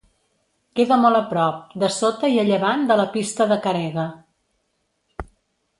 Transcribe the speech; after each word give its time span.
Queda 0.79 0.95
molt 1.01 1.19
a 1.19 1.21
prop, 1.33 1.59
dessota 1.83 2.31
i 2.37 2.41
a 2.43 2.47
llevant 2.49 2.89
de 2.93 2.99
la 3.03 3.07
Pista 3.17 3.49
de 3.53 3.61
Caregue. 3.69 4.09